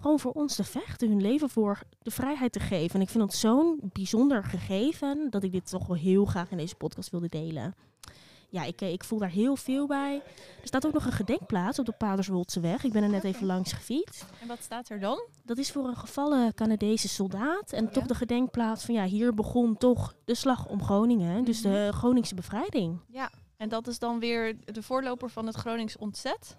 gewoon 0.00 0.18
voor 0.18 0.32
ons 0.32 0.54
te 0.54 0.64
vechten. 0.64 1.08
Hun 1.08 1.20
leven 1.20 1.48
voor 1.48 1.80
de 2.02 2.10
vrijheid 2.10 2.52
te 2.52 2.60
geven. 2.60 2.94
En 2.94 3.00
ik 3.00 3.08
vind 3.08 3.24
dat 3.24 3.34
zo'n 3.34 3.80
bijzonder 3.92 4.44
gegeven 4.44 5.30
dat 5.30 5.42
ik 5.42 5.52
dit 5.52 5.70
toch 5.70 5.86
wel 5.86 5.96
heel 5.96 6.24
graag 6.24 6.50
in 6.50 6.56
deze 6.56 6.74
podcast 6.74 7.10
wilde 7.10 7.28
delen. 7.28 7.74
Ja, 8.50 8.64
ik, 8.64 8.80
eh, 8.80 8.92
ik 8.92 9.04
voel 9.04 9.18
daar 9.18 9.30
heel 9.30 9.56
veel 9.56 9.86
bij. 9.86 10.14
Er 10.60 10.66
staat 10.66 10.86
ook 10.86 10.92
nog 10.92 11.04
een 11.04 11.12
gedenkplaats 11.12 11.78
op 11.78 11.86
de 11.86 11.92
Paterswoldse 11.98 12.60
weg. 12.60 12.84
Ik 12.84 12.92
ben 12.92 13.02
er 13.02 13.08
net 13.08 13.18
Oké. 13.18 13.28
even 13.28 13.46
langs 13.46 13.72
gefietst. 13.72 14.24
En 14.40 14.46
wat 14.48 14.62
staat 14.62 14.88
er 14.88 15.00
dan? 15.00 15.20
Dat 15.44 15.58
is 15.58 15.72
voor 15.72 15.84
een 15.86 15.96
gevallen 15.96 16.54
Canadese 16.54 17.08
soldaat. 17.08 17.72
En 17.72 17.90
toch 17.92 18.02
Ja. 18.02 18.08
de 18.08 18.14
gedenkplaats 18.14 18.84
van 18.84 18.94
ja, 18.94 19.04
hier 19.04 19.34
begon 19.34 19.76
toch 19.76 20.14
de 20.24 20.34
slag 20.34 20.66
om 20.66 20.82
Groningen. 20.82 21.44
Dus 21.44 21.62
Mhm. 21.62 21.72
de 21.72 21.90
Groningse 21.92 22.34
bevrijding. 22.34 23.00
Ja, 23.08 23.30
en 23.56 23.68
dat 23.68 23.86
is 23.86 23.98
dan 23.98 24.18
weer 24.18 24.56
de 24.64 24.82
voorloper 24.82 25.30
van 25.30 25.46
het 25.46 25.56
Gronings 25.56 25.96
ontzet. 25.96 26.56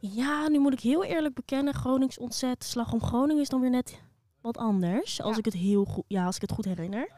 Ja, 0.00 0.48
nu 0.48 0.58
moet 0.58 0.72
ik 0.72 0.80
heel 0.80 1.04
eerlijk 1.04 1.34
bekennen, 1.34 1.74
Gronings 1.74 2.18
ontzet, 2.18 2.64
slag 2.64 2.92
om 2.92 3.02
Groningen 3.02 3.42
is 3.42 3.48
dan 3.48 3.60
weer 3.60 3.70
net 3.70 4.00
wat 4.40 4.56
anders. 4.56 5.20
Als 5.22 5.32
Ja. 5.32 5.38
ik 5.38 5.44
het 5.44 5.54
heel 5.54 5.84
goed, 5.84 6.04
ja, 6.08 6.26
als 6.26 6.34
ik 6.36 6.40
het 6.42 6.52
goed 6.52 6.64
herinner. 6.64 7.08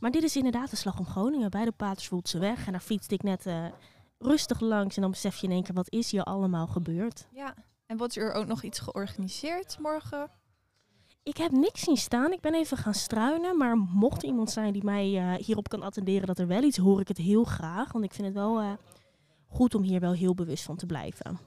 Maar 0.00 0.10
dit 0.10 0.22
is 0.22 0.36
inderdaad 0.36 0.70
de 0.70 0.76
slag 0.76 0.98
om 0.98 1.06
Groningen 1.06 1.50
bij 1.50 1.64
de 1.64 1.72
Paterswoldse 1.72 2.38
weg. 2.38 2.66
En 2.66 2.72
daar 2.72 2.80
fietste 2.80 3.14
ik 3.14 3.22
net 3.22 3.46
eh, 3.46 3.64
rustig 4.18 4.60
langs. 4.60 4.96
En 4.96 5.02
dan 5.02 5.10
besef 5.10 5.36
je 5.36 5.46
in 5.46 5.52
één 5.52 5.62
keer, 5.62 5.74
wat 5.74 5.90
is 5.90 6.10
hier 6.10 6.22
allemaal 6.22 6.66
gebeurd? 6.66 7.26
Ja. 7.32 7.54
En 7.86 7.96
wordt 7.96 8.16
er 8.16 8.32
ook 8.32 8.46
nog 8.46 8.62
iets 8.62 8.78
georganiseerd 8.78 9.78
morgen? 9.78 10.30
Ik 11.22 11.36
heb 11.36 11.50
niks 11.50 11.80
zien 11.80 11.96
staan. 11.96 12.32
Ik 12.32 12.40
ben 12.40 12.54
even 12.54 12.76
gaan 12.76 12.94
struinen. 12.94 13.56
Maar 13.56 13.76
mocht 13.76 14.22
er 14.22 14.28
iemand 14.28 14.50
zijn 14.50 14.72
die 14.72 14.84
mij 14.84 15.16
eh, 15.16 15.44
hierop 15.44 15.68
kan 15.68 15.82
attenderen 15.82 16.26
dat 16.26 16.38
er 16.38 16.46
wel 16.46 16.62
iets, 16.62 16.76
hoor 16.76 17.00
ik 17.00 17.08
het 17.08 17.18
heel 17.18 17.44
graag. 17.44 17.92
Want 17.92 18.04
ik 18.04 18.12
vind 18.12 18.26
het 18.26 18.36
wel 18.36 18.60
eh, 18.60 18.72
goed 19.46 19.74
om 19.74 19.82
hier 19.82 20.00
wel 20.00 20.12
heel 20.12 20.34
bewust 20.34 20.64
van 20.64 20.76
te 20.76 20.86
blijven. 20.86 21.38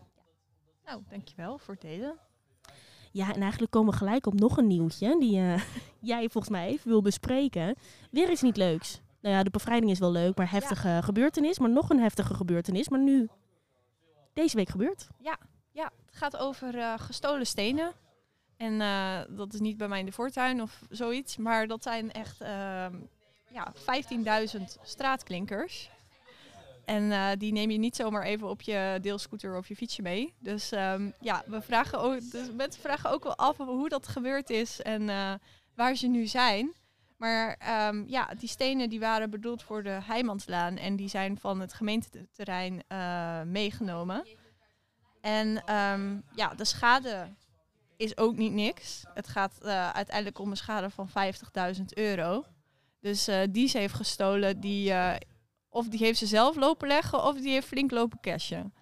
Nou, 0.86 1.01
dankjewel 1.10 1.58
voor 1.58 1.74
het 1.74 1.84
delen. 1.84 2.20
Ja, 3.13 3.34
en 3.34 3.41
eigenlijk 3.41 3.72
komen 3.72 3.91
we 3.91 3.98
gelijk 3.98 4.25
op 4.25 4.39
nog 4.39 4.58
een 4.58 4.67
nieuwtje 4.67 5.20
die 5.20 5.39
eh, 5.39 5.62
jij 6.12 6.29
volgens 6.29 6.50
mij 6.50 6.67
even 6.67 6.89
wil 6.89 7.01
bespreken. 7.01 7.75
Weer 8.12 8.32
iets 8.32 8.41
niet 8.41 8.58
leuks. 8.58 9.01
Nou 9.22 9.36
ja, 9.36 9.43
de 9.43 9.50
bevrijding 9.50 9.91
is 9.91 10.00
wel 10.00 10.12
leuk, 10.12 10.38
maar 10.38 10.51
heftige 10.51 11.00
gebeurtenis. 11.03 11.60
Maar 11.60 11.70
nog 11.70 11.89
een 11.89 12.00
heftige 12.00 12.34
gebeurtenis. 12.34 12.89
Maar 12.89 13.00
nu, 13.00 13.29
deze 14.34 14.55
week 14.55 14.70
gebeurd. 14.70 15.08
Ja, 15.17 15.38
het 16.05 16.22
gaat 16.22 16.38
over 16.38 16.77
eh, 16.77 16.93
gestolen 16.98 17.48
stenen. 17.48 17.91
En 18.58 18.82
eh, 18.82 19.20
dat 19.29 19.53
is 19.53 19.60
niet 19.60 19.77
bij 19.77 19.88
mij 19.88 20.00
in 20.00 20.05
de 20.05 20.12
voortuin 20.12 20.62
of 20.62 20.82
zoiets. 20.89 21.38
Maar 21.38 21.67
dat 21.67 21.84
zijn 21.84 22.12
echt 22.12 22.41
ehm, 22.41 22.96
ja, 23.50 23.74
15.000 24.58 24.62
straatklinkers. 24.84 25.89
En 26.86 27.12
eh, 27.12 27.28
die 27.38 27.52
neem 27.52 27.72
je 27.72 27.78
niet 27.78 27.96
zomaar 27.96 28.24
even 28.24 28.50
op 28.50 28.62
je 28.62 29.00
deelscooter 29.02 29.58
of 29.58 29.68
je 29.68 29.75
fietsje 29.75 30.02
mee. 30.02 30.34
Dus 30.40 30.72
ehm, 30.72 31.12
ja, 31.20 31.44
we 31.48 31.62
vragen 31.62 32.00
ook, 32.00 32.32
dus 32.32 32.52
mensen 32.52 32.82
vragen 32.82 33.10
ook 33.10 33.24
wel 33.24 33.38
af 33.38 33.58
hoe 33.58 33.90
dat 33.90 34.08
gebeurd 34.08 34.50
is 34.50 34.82
en 34.82 35.10
eh, 35.10 35.34
waar 35.75 35.96
ze 35.96 36.08
nu 36.08 36.28
zijn. 36.28 36.74
Maar 37.18 37.56
ehm, 37.60 38.04
ja, 38.08 38.30
die 38.38 38.50
stenen 38.50 38.90
die 38.90 39.00
waren 39.00 39.30
bedoeld 39.30 39.63
voor 39.63 39.84
de 39.84 40.00
Heimanslaan 40.04 40.78
en 40.78 40.96
die 40.96 41.10
zijn 41.10 41.38
van 41.38 41.60
het 41.60 41.74
gemeenteterrein 41.74 42.84
eh, 42.88 43.42
meegenomen. 43.42 44.28
En 45.22 45.63
ehm, 45.66 46.18
ja, 46.36 46.54
de 46.54 46.66
schade 46.66 47.28
is 47.98 48.18
ook 48.18 48.36
niet 48.36 48.54
niks. 48.54 49.04
Het 49.13 49.28
gaat 49.28 49.63
uiteindelijk 49.94 50.40
om 50.40 50.50
een 50.50 50.58
schade 50.58 50.90
van 50.90 51.10
50.000 51.75 51.84
euro. 51.94 52.46
Dus 53.00 53.30
die 53.50 53.68
ze 53.68 53.78
heeft 53.78 53.94
gestolen, 53.94 54.60
die, 54.60 54.94
of 55.74 55.88
die 55.88 56.00
heeft 56.00 56.20
ze 56.20 56.25
zelf 56.25 56.56
lopen 56.56 56.88
leggen 56.88 57.24
of 57.24 57.39
die 57.39 57.51
heeft 57.51 57.68
flink 57.68 57.92
lopen 57.92 58.20
cashen. 58.22 58.74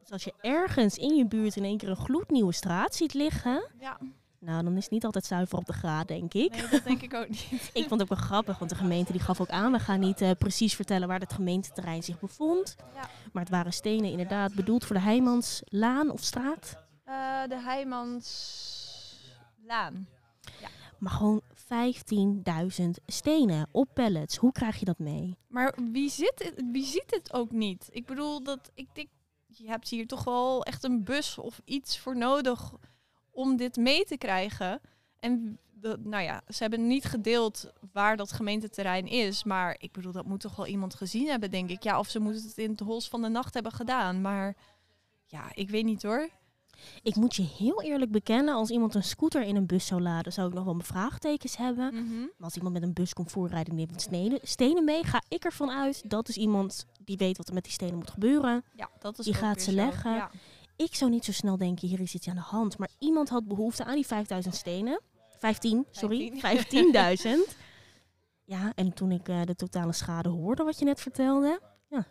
Dus 0.00 0.10
als 0.10 0.24
je 0.24 0.34
ergens 0.40 0.96
in 0.96 1.16
je 1.16 1.26
buurt 1.26 1.56
in 1.56 1.64
één 1.64 1.78
keer 1.78 1.88
een 1.88 1.96
gloednieuwe 1.96 2.52
straat 2.52 2.94
ziet 2.94 3.14
liggen, 3.14 3.66
Ja, 3.80 3.98
Nou, 4.38 4.64
dan 4.64 4.76
is 4.76 4.82
het 4.82 4.92
niet 4.92 5.04
altijd 5.04 5.24
zuiver 5.24 5.58
op 5.58 5.64
de 5.64 5.72
graad, 5.72 6.08
denk 6.08 6.34
ik. 6.34 6.50
Nee, 6.50 6.68
dat 6.68 6.84
denk 6.84 7.02
ik 7.02 7.14
ook 7.14 7.28
niet. 7.28 7.48
Ik 7.72 7.88
vond 7.88 8.00
het 8.00 8.02
ook 8.02 8.08
wel 8.18 8.26
grappig, 8.26 8.58
want 8.58 8.70
de 8.70 8.76
gemeente 8.76 9.12
die 9.12 9.20
gaf 9.20 9.40
ook 9.40 9.48
aan... 9.48 9.72
we 9.72 9.78
gaan 9.78 10.00
niet 10.00 10.20
eh, 10.20 10.30
precies 10.38 10.74
vertellen 10.74 11.08
waar 11.08 11.20
het 11.20 11.32
gemeenteterrein 11.32 12.02
zich 12.02 12.20
bevond. 12.20 12.76
Ja. 12.94 13.08
Maar 13.32 13.42
het 13.42 13.52
waren 13.52 13.72
stenen 13.72 14.10
inderdaad 14.10 14.54
bedoeld 14.54 14.84
voor 14.84 14.96
de 14.96 15.02
Heijmanslaan 15.02 16.10
of 16.10 16.22
straat. 16.22 16.76
Eh, 17.04 17.42
de 17.48 17.60
Heijmanslaan. 17.60 20.08
Maar 20.98 21.12
gewoon 21.12 21.42
15.000 21.68 22.90
stenen 23.06 23.68
op 23.72 23.88
pallets. 23.94 24.36
Hoe 24.36 24.52
krijg 24.52 24.78
je 24.78 24.84
dat 24.84 24.98
mee? 24.98 25.36
Maar 25.48 25.78
wie, 25.92 26.10
zit, 26.10 26.32
het- 26.44 26.64
wie 26.72 26.84
ziet 26.84 27.10
het 27.10 27.32
ook 27.32 27.50
niet? 27.50 27.88
Ik 27.90 28.06
bedoel, 28.06 28.42
dat, 28.42 28.70
ik 28.74 28.88
denk, 28.94 29.08
je 29.46 29.66
hebt 29.68 29.88
hier 29.88 30.06
toch 30.06 30.24
wel 30.24 30.62
echt 30.64 30.84
een 30.84 31.04
bus 31.04 31.38
of 31.38 31.60
iets 31.64 31.98
voor 31.98 32.16
nodig 32.16 32.72
om 33.30 33.56
dit 33.56 33.76
mee 33.76 34.04
te 34.04 34.16
krijgen. 34.18 34.80
En 35.18 35.58
nou 36.02 36.22
ja, 36.22 36.42
ze 36.48 36.56
hebben 36.62 36.86
niet 36.86 37.04
gedeeld 37.04 37.72
waar 37.92 38.16
dat 38.16 38.32
gemeenteterrein 38.32 39.06
is. 39.06 39.44
Maar 39.44 39.76
ik 39.78 39.92
bedoel, 39.92 40.12
dat 40.12 40.26
moet 40.26 40.40
toch 40.40 40.56
wel 40.56 40.66
iemand 40.66 40.94
gezien 40.94 41.26
hebben, 41.26 41.50
denk 41.50 41.70
ik. 41.70 41.82
Ja, 41.82 41.98
of 41.98 42.08
ze 42.08 42.18
moeten 42.20 42.42
het 42.42 42.58
in 42.58 42.70
het 42.70 42.80
hols 42.80 43.08
van 43.08 43.22
de 43.22 43.28
nacht 43.28 43.54
hebben 43.54 43.72
gedaan. 43.72 44.20
Maar 44.20 44.56
ja, 45.24 45.50
ik 45.54 45.70
weet 45.70 45.84
niet 45.84 46.02
hoor. 46.02 46.28
Ik 47.02 47.16
moet 47.16 47.34
je 47.36 47.42
heel 47.42 47.82
eerlijk 47.82 48.10
bekennen, 48.10 48.54
als 48.54 48.70
iemand 48.70 48.94
een 48.94 49.04
scooter 49.04 49.42
in 49.42 49.56
een 49.56 49.66
bus 49.66 49.86
zou 49.86 50.00
laden... 50.00 50.32
zou 50.32 50.48
ik 50.48 50.54
nog 50.54 50.64
wel 50.64 50.74
mijn 50.74 50.86
vraagtekens 50.86 51.56
hebben. 51.56 51.94
Mhm. 51.94 52.18
Maar 52.20 52.30
als 52.38 52.56
iemand 52.56 52.72
met 52.74 52.82
een 52.82 52.92
bus 52.92 53.12
komt 53.12 53.32
voorrijden 53.32 53.70
en 53.70 53.76
neemt 53.76 54.00
stenen, 54.02 54.38
stenen 54.42 54.84
mee... 54.84 55.04
ga 55.04 55.22
ik 55.28 55.44
ervan 55.44 55.70
uit, 55.70 56.10
dat 56.10 56.28
is 56.28 56.36
iemand 56.36 56.86
die 57.04 57.16
weet 57.16 57.36
wat 57.36 57.48
er 57.48 57.54
met 57.54 57.64
die 57.64 57.72
stenen 57.72 57.94
moet 57.94 58.10
gebeuren. 58.10 58.64
Ja, 58.76 58.90
dat 58.98 59.18
is 59.18 59.24
Die 59.24 59.34
gaat 59.34 59.62
ze 59.62 59.70
zo. 59.70 59.76
leggen. 59.76 60.14
Ja. 60.14 60.30
Ik 60.76 60.94
zou 60.94 61.10
niet 61.10 61.24
zo 61.24 61.32
snel 61.32 61.56
denken, 61.56 61.88
hier 61.88 62.00
is 62.00 62.14
iets 62.14 62.28
aan 62.28 62.34
de 62.34 62.40
hand. 62.40 62.78
Maar 62.78 62.90
iemand 62.98 63.28
had 63.28 63.48
behoefte 63.48 63.84
aan 63.84 63.94
die 63.94 64.06
5000 64.06 64.54
stenen. 64.54 65.00
15, 65.38 65.86
sorry. 65.90 66.32
15.000. 66.32 67.56
ja, 68.44 68.72
en 68.74 68.92
toen 68.92 69.10
ik 69.10 69.28
eh, 69.28 69.42
de 69.42 69.54
totale 69.54 69.92
schade 69.92 70.28
hoorde 70.28 70.62
wat 70.64 70.78
je 70.78 70.84
net 70.84 71.00
vertelde... 71.00 71.60
Ja, 71.88 72.06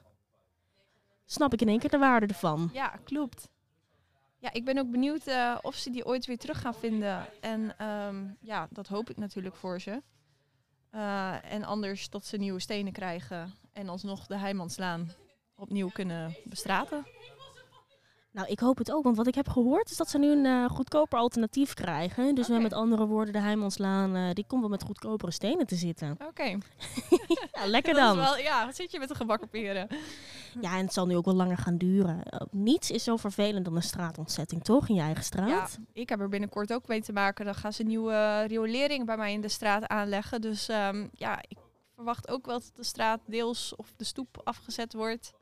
snap 1.26 1.54
ik 1.54 1.62
in 1.62 1.68
één 1.68 1.80
keer 1.80 1.90
de 1.90 1.98
waarde 1.98 2.26
ervan. 2.26 2.70
Ja, 2.74 2.88
klopt. 3.04 3.50
Ja, 4.40 4.54
ik 4.54 4.66
ben 4.66 4.78
ook 4.78 4.92
benieuwd 4.92 5.28
eh, 5.28 5.58
of 5.62 5.76
ze 5.76 5.90
die 5.90 6.06
ooit 6.06 6.26
weer 6.26 6.38
terug 6.38 6.62
gaan 6.62 6.76
vinden. 6.76 7.42
En 7.42 7.78
ehm, 7.78 8.26
ja, 8.40 8.68
dat 8.72 8.88
hoop 8.88 9.10
ik 9.10 9.18
natuurlijk 9.18 9.56
voor 9.56 9.82
ze. 9.82 10.02
Eh, 10.90 11.52
en 11.52 11.64
anders 11.64 12.10
dat 12.10 12.26
ze 12.26 12.38
nieuwe 12.38 12.60
stenen 12.60 12.94
krijgen 12.94 13.54
en 13.74 13.90
alsnog 13.90 14.28
de 14.28 14.38
Heimanslaan 14.38 15.12
opnieuw 15.56 15.90
kunnen 15.90 16.36
bestraten. 16.44 17.06
Nou, 18.38 18.50
ik 18.50 18.60
hoop 18.60 18.78
het 18.78 18.92
ook, 18.92 19.04
want 19.04 19.18
wat 19.18 19.28
ik 19.28 19.36
heb 19.36 19.50
gehoord 19.50 19.90
is 19.92 19.98
dat 19.98 20.10
ze 20.10 20.18
nu 20.18 20.32
een 20.32 20.46
eh, 20.46 20.66
goedkoper 20.70 21.20
alternatief 21.20 21.74
krijgen. 21.74 22.36
Dus 22.36 22.50
Oké. 22.50 22.60
met 22.60 22.74
andere 22.74 23.06
woorden, 23.06 23.34
de 23.34 23.40
Heimanslaan, 23.40 24.16
eh, 24.16 24.34
die 24.34 24.46
komt 24.48 24.62
wel 24.62 24.70
met 24.70 24.84
goedkopere 24.84 25.32
stenen 25.32 25.66
te 25.68 25.76
zitten. 25.76 26.18
Oké. 26.28 26.44
Ja, 27.52 27.66
lekker 27.68 27.94
dan. 27.94 28.16
wel- 28.18 28.38
ja, 28.38 28.66
wat 28.66 28.76
zit 28.76 28.92
je 28.92 29.00
met 29.00 29.08
de 29.10 29.16
gebakken 29.16 29.50
peren? 29.50 29.88
Ja, 30.62 30.78
en 30.78 30.84
het 30.84 30.94
zal 30.94 31.06
nu 31.06 31.16
ook 31.16 31.26
wel 31.26 31.34
langer 31.34 31.58
gaan 31.58 31.78
duren. 31.78 32.24
Eh, 32.24 32.42
niets 32.52 32.92
is 32.92 33.04
zo 33.04 33.16
vervelend 33.18 33.66
dan 33.66 33.76
een 33.76 33.82
straatontzetting, 33.84 34.64
toch? 34.64 34.88
In 34.90 34.96
je 34.96 35.02
eigen 35.02 35.20
Ja, 35.20 35.26
straat? 35.26 35.78
ik 35.94 36.10
heb 36.10 36.20
er 36.20 36.30
binnenkort 36.30 36.74
ook 36.74 36.88
mee 36.88 37.02
te 37.02 37.14
maken. 37.14 37.46
Dan 37.46 37.56
gaan 37.56 37.74
ze 37.74 37.84
nieuwe 37.84 38.44
riolering 38.48 39.06
bij 39.06 39.18
mij 39.18 39.34
in 39.34 39.42
de 39.42 39.50
straat 39.50 39.88
aanleggen. 39.88 40.42
Dus 40.42 40.68
ehm, 40.70 41.08
ja, 41.12 41.40
ik 41.48 41.58
verwacht 41.96 42.28
ook 42.30 42.46
wel 42.46 42.60
dat 42.60 42.72
de 42.76 42.84
straat 42.84 43.20
deels 43.26 43.76
of 43.76 43.94
de 43.98 44.04
stoep 44.04 44.42
afgezet 44.44 44.94
wordt. 44.94 45.34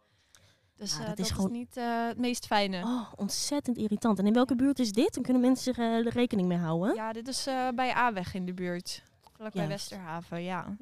Dus 0.77 0.91
Ja, 0.93 0.99
eh, 0.99 1.07
dat 1.07 1.17
dat, 1.17 1.19
is 1.25 1.31
is, 1.31 1.35
gewoon- 1.35 1.51
niet 1.51 1.77
eh, 1.77 2.07
het 2.07 2.17
meest 2.17 2.45
fijne. 2.45 2.83
Oh, 2.83 3.13
ontzettend 3.15 3.77
irritant. 3.77 4.19
En 4.19 4.25
in 4.27 4.33
welke 4.33 4.55
buurt 4.55 4.79
is 4.79 4.91
dit? 4.91 5.13
Dan 5.13 5.23
kunnen 5.23 5.41
mensen 5.41 5.63
zich 5.63 5.77
eh, 5.77 5.93
er 5.93 6.09
rekening 6.09 6.47
mee 6.47 6.57
houden. 6.57 6.95
Ja, 6.95 7.13
dit 7.13 7.27
is 7.27 7.47
bij 7.75 7.95
A-weg 7.95 8.33
in 8.33 8.45
de 8.45 8.53
buurt. 8.53 9.03
Vlak 9.35 9.53
bij 9.53 9.67
Juist. 9.67 9.89
Westerhaven, 9.89 10.43
ja. 10.43 10.75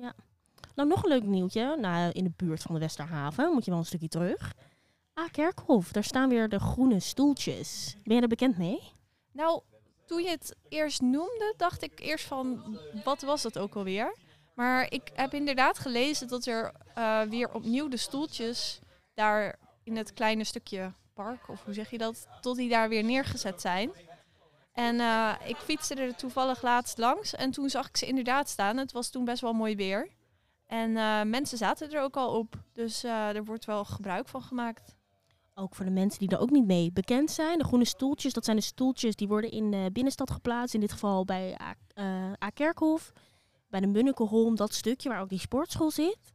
Nou, 0.75 0.87
nog 0.89 1.03
een 1.03 1.09
leuk 1.09 1.23
nieuwtje. 1.23 1.75
Nou, 1.79 2.11
in 2.11 2.23
de 2.23 2.31
buurt 2.35 2.61
van 2.61 2.73
de 2.73 2.79
Westerhaven, 2.81 3.53
moet 3.53 3.65
je 3.65 3.71
wel 3.71 3.79
een 3.79 3.85
stukje 3.85 4.07
terug. 4.07 4.53
Ah, 5.13 5.29
Kerkhof, 5.31 5.91
daar 5.91 6.03
staan 6.03 6.29
weer 6.29 6.49
de 6.49 6.59
groene 6.59 6.99
stoeltjes. 6.99 7.95
Ben 8.03 8.15
je 8.15 8.21
er 8.21 8.27
bekend 8.27 8.57
mee? 8.57 8.79
Nou, 9.31 9.61
toen 10.05 10.21
je 10.23 10.29
het 10.29 10.55
eerst 10.69 11.01
noemde, 11.01 11.53
dacht 11.57 11.83
ik 11.83 11.99
eerst 11.99 12.25
van, 12.25 12.77
wat 13.03 13.21
was 13.21 13.41
dat 13.41 13.57
ook 13.59 13.75
alweer? 13.75 14.15
Maar 14.55 14.91
ik 14.91 15.11
heb 15.13 15.33
inderdaad 15.33 15.79
gelezen 15.79 16.27
dat 16.27 16.45
er 16.45 16.73
weer 17.29 17.53
opnieuw 17.53 17.87
de 17.87 17.97
stoeltjes 17.97 18.79
daar 19.13 19.55
in 19.83 19.97
het 19.97 20.13
kleine 20.13 20.43
stukje 20.43 20.93
park, 21.13 21.49
of 21.49 21.63
hoe 21.63 21.73
zeg 21.73 21.89
je 21.89 21.97
dat, 21.97 22.27
tot 22.41 22.55
die 22.55 22.69
daar 22.69 22.89
weer 22.89 23.03
neergezet 23.03 23.61
zijn. 23.61 23.91
En 24.73 24.99
eh, 24.99 25.33
ik 25.45 25.55
fietste 25.55 25.95
er 25.95 26.15
toevallig 26.15 26.61
laatst 26.61 26.97
langs 26.97 27.35
en 27.35 27.51
toen 27.51 27.69
zag 27.69 27.87
ik 27.87 27.97
ze 27.97 28.05
inderdaad 28.05 28.49
staan. 28.49 28.77
Het 28.77 28.91
was 28.91 29.09
toen 29.09 29.25
best 29.25 29.41
wel 29.41 29.53
mooi 29.53 29.75
weer. 29.75 30.09
En 30.67 30.97
eh, 30.97 31.23
mensen 31.23 31.57
zaten 31.57 31.91
er 31.91 32.01
ook 32.01 32.17
al 32.17 32.37
op, 32.37 32.55
dus 32.73 33.03
eh, 33.03 33.35
er 33.35 33.45
wordt 33.45 33.65
wel 33.65 33.85
gebruik 33.85 34.27
van 34.27 34.41
gemaakt. 34.41 34.95
Ook 35.55 35.75
voor 35.75 35.85
de 35.85 35.91
mensen 35.91 36.19
die 36.19 36.29
er 36.29 36.39
ook 36.39 36.49
niet 36.49 36.65
mee 36.65 36.91
bekend 36.91 37.31
zijn. 37.31 37.57
De 37.57 37.63
groene 37.63 37.85
stoeltjes, 37.85 38.33
dat 38.33 38.45
zijn 38.45 38.57
de 38.57 38.63
stoeltjes 38.63 39.15
die 39.15 39.27
worden 39.27 39.51
in 39.51 39.71
de 39.71 39.89
binnenstad 39.91 40.31
geplaatst. 40.31 40.73
In 40.73 40.79
dit 40.79 40.91
geval 40.91 41.25
bij 41.25 41.57
A, 41.61 41.75
A 42.43 42.49
Kerkhof, 42.49 43.11
bij 43.69 43.79
de 43.79 43.87
Munnikenholm, 43.87 44.55
dat 44.55 44.73
stukje 44.73 45.09
waar 45.09 45.21
ook 45.21 45.29
die 45.29 45.39
sportschool 45.39 45.91
zit. 45.91 46.32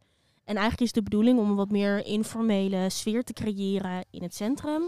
En 0.49 0.57
eigenlijk 0.57 0.81
is 0.81 0.93
de 0.93 1.03
bedoeling 1.03 1.39
om 1.39 1.51
een 1.51 1.57
wat 1.57 1.71
meer 1.71 2.07
informele 2.07 2.91
sfeer 2.91 3.25
te 3.25 3.33
creëren 3.33 4.05
in 4.11 4.23
het 4.23 4.35
centrum. 4.35 4.83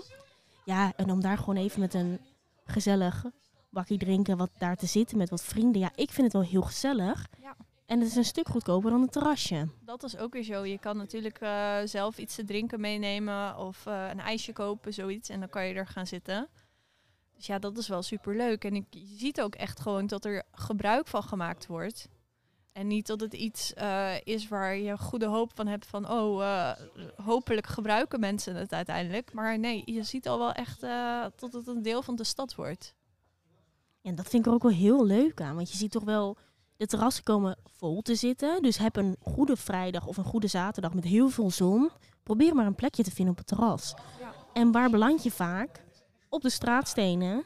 Ja, 0.64 0.92
en 0.96 1.10
om 1.10 1.20
daar 1.20 1.38
gewoon 1.38 1.56
even 1.56 1.80
met 1.80 1.94
een 1.94 2.20
gezellig 2.64 3.24
bakje 3.70 3.96
drinken, 3.96 4.36
wat 4.36 4.50
daar 4.58 4.76
te 4.76 4.86
zitten 4.86 5.18
met 5.18 5.30
wat 5.30 5.42
vrienden. 5.42 5.80
Ja, 5.80 5.90
ik 5.94 6.10
vind 6.10 6.22
het 6.22 6.32
wel 6.32 6.50
heel 6.50 6.62
gezellig. 6.62 7.26
Ja. 7.42 7.56
En 7.86 7.98
het 7.98 8.08
is 8.08 8.16
een 8.16 8.24
stuk 8.24 8.48
goedkoper 8.48 8.90
dan 8.90 9.02
een 9.02 9.08
terrasje. 9.08 9.68
Dat 9.80 10.02
is 10.02 10.16
ook 10.16 10.32
weer 10.32 10.42
zo. 10.42 10.64
Je 10.64 10.78
kan 10.78 10.96
natuurlijk 10.96 11.40
eh, 11.40 11.76
zelf 11.84 12.18
iets 12.18 12.34
te 12.34 12.44
drinken 12.44 12.80
meenemen 12.80 13.56
of 13.56 13.86
eh, 13.86 14.08
een 14.10 14.20
ijsje 14.20 14.52
kopen, 14.52 14.94
zoiets. 14.94 15.28
En 15.28 15.40
dan 15.40 15.48
kan 15.48 15.66
je 15.66 15.74
er 15.74 15.86
gaan 15.86 16.06
zitten. 16.06 16.48
Dus 17.36 17.46
ja, 17.46 17.58
dat 17.58 17.78
is 17.78 17.88
wel 17.88 18.02
super 18.02 18.36
leuk. 18.36 18.64
En 18.64 18.74
ik, 18.74 18.86
je 18.90 19.16
ziet 19.16 19.40
ook 19.40 19.54
echt 19.54 19.80
gewoon 19.80 20.06
dat 20.06 20.24
er 20.24 20.42
gebruik 20.52 21.06
van 21.06 21.22
gemaakt 21.22 21.66
wordt. 21.66 22.08
En 22.72 22.86
niet 22.86 23.06
dat 23.06 23.20
het 23.20 23.34
iets 23.34 23.74
eh, 23.74 24.14
is 24.24 24.48
waar 24.48 24.76
je 24.76 24.98
goede 24.98 25.26
hoop 25.26 25.50
van 25.54 25.66
hebt 25.66 25.86
van, 25.86 26.10
oh, 26.10 26.42
eh, 26.42 26.70
hopelijk 27.24 27.66
gebruiken 27.66 28.20
mensen 28.20 28.56
het 28.56 28.72
uiteindelijk. 28.72 29.32
Maar 29.32 29.58
nee, 29.58 29.82
je 29.84 30.02
ziet 30.02 30.28
al 30.28 30.38
wel 30.38 30.52
echt 30.52 30.82
eh, 30.82 31.24
dat 31.36 31.52
het 31.52 31.66
een 31.66 31.82
deel 31.82 32.02
van 32.02 32.16
de 32.16 32.24
stad 32.24 32.54
wordt. 32.54 32.94
Ja, 34.00 34.12
dat 34.12 34.28
vind 34.28 34.42
ik 34.42 34.48
er 34.48 34.56
ook 34.56 34.62
wel 34.62 34.72
heel 34.72 35.06
leuk 35.06 35.40
aan. 35.40 35.54
Want 35.54 35.70
je 35.70 35.76
ziet 35.76 35.90
toch 35.90 36.04
wel, 36.04 36.36
de 36.76 36.86
terrassen 36.86 37.24
komen 37.24 37.58
vol 37.64 38.02
te 38.02 38.14
zitten. 38.14 38.62
Dus 38.62 38.78
heb 38.78 38.96
een 38.96 39.16
goede 39.20 39.56
vrijdag 39.56 40.06
of 40.06 40.16
een 40.16 40.24
goede 40.24 40.46
zaterdag 40.46 40.94
met 40.94 41.04
heel 41.04 41.28
veel 41.28 41.50
zon. 41.50 41.90
Probeer 42.22 42.54
maar 42.54 42.66
een 42.66 42.74
plekje 42.74 43.02
te 43.02 43.10
vinden 43.10 43.32
op 43.32 43.38
het 43.38 43.46
terras. 43.46 43.94
Ja. 44.20 44.34
En 44.52 44.72
waar 44.72 44.90
beland 44.90 45.22
je 45.22 45.30
vaak? 45.30 45.84
Op 46.28 46.42
de 46.42 46.50
straatstenen, 46.50 47.44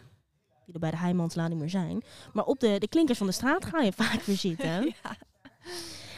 die 0.64 0.74
er 0.74 0.80
bij 0.80 0.90
de 0.90 0.96
Heimanslaan 0.96 1.50
niet 1.50 1.58
meer 1.58 1.70
zijn. 1.70 2.02
Maar 2.32 2.44
op 2.44 2.60
de, 2.60 2.78
de 2.78 2.88
klinkers 2.88 3.18
van 3.18 3.26
de 3.26 3.32
straat 3.32 3.64
ga 3.64 3.80
je 3.80 3.92
vaak 3.92 4.22
weer 4.22 4.36
zitten. 4.36 4.82
Ja. 5.02 5.16